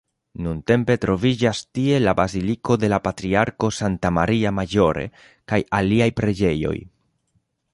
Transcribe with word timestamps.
Nuntempe 0.43 0.93
troviĝas 1.01 1.59
tie 1.79 1.99
la 2.05 2.15
baziliko 2.19 2.77
de 2.83 2.89
la 2.93 2.99
patriarko 3.09 3.69
Santa 3.81 4.13
Maria 4.19 4.53
Maggiore 4.61 5.05
kaj 5.53 5.61
aliaj 5.81 6.09
preĝejoj. 6.23 6.75